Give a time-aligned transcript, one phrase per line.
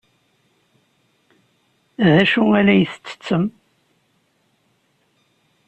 [2.05, 3.45] D acu ay la tettettem?